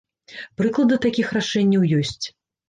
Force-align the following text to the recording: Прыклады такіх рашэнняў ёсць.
Прыклады 0.61 0.97
такіх 1.05 1.27
рашэнняў 1.39 1.87
ёсць. 2.01 2.25